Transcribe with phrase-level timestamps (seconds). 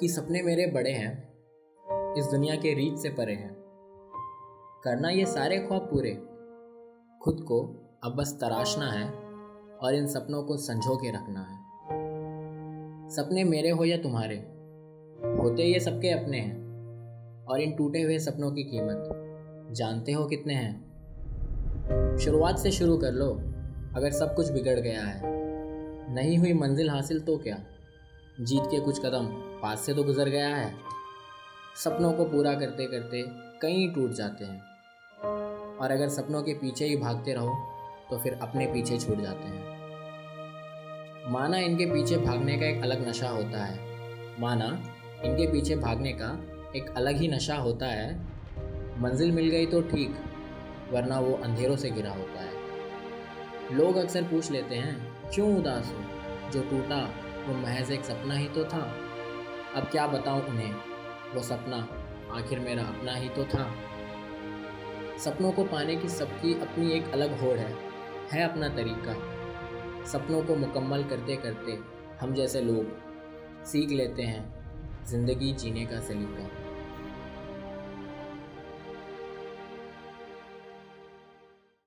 [0.00, 1.34] कि सपने मेरे बड़े हैं,
[2.14, 3.56] इस दुनिया के रीच से परे हैं।
[4.84, 6.10] करना ये सारे ख्वाब पूरे।
[7.22, 7.60] खुद को
[8.04, 9.10] अब बस तराशना है
[9.82, 11.58] और इन सपनों को संजो के रखना है।
[13.10, 14.36] सपने मेरे हो या तुम्हारे,
[15.42, 16.56] होते ये सबके अपने हैं
[17.44, 19.08] और इन टूटे हुए सपनों की कीमत,
[19.72, 20.90] जानते हो कितने हैं?
[22.18, 23.30] शुरुआत से शुरू कर लो,
[23.96, 25.20] अगर सब कुछ बिगड़ गया है।
[26.14, 27.64] नहीं हुई मंजिल हासिल तो क्या?
[28.40, 29.26] जीत के कुछ कदम
[29.62, 30.74] पास से तो गुजर गया है।
[31.76, 33.22] सपनों को पूरा करते करते
[33.62, 34.60] कई टूट जाते हैं।
[35.76, 37.54] और अगर सपनों के पीछे ही भागते रहो
[38.10, 43.28] तो फिर अपने पीछे छूट जाते हैं। माना इनके पीछे भागने का एक अलग नशा
[43.28, 43.78] होता है।
[44.40, 44.66] माना
[45.24, 46.32] इनके पीछे भागने का
[46.76, 48.14] एक अलग ही नशा होता है।
[49.00, 50.16] मंजिल मिल गई तो ठीक,
[50.92, 56.50] वरना वो अंधेरों से घिरा होता है। लोग अक्सर पूछ लेते हैं, क्यों उदास हो?
[56.50, 57.08] जो टूटा
[57.46, 58.82] वो महज एक सपना ही तो था।
[59.74, 60.74] अब क्या बताऊँ उन्हें?
[61.34, 61.88] वो सपना
[62.32, 63.70] आखिर मेरा अपना ही तो था।
[65.18, 67.74] सपनों को पाने की सबकी अपनी एक अलग होड़ है
[68.32, 69.14] है अपना तरीका।
[70.04, 71.78] सपनों को मुकम्मल करते करते
[72.20, 74.42] हम जैसे लोग सीख लेते हैं,
[75.06, 76.48] ज़िंदगी जीने का सलीका।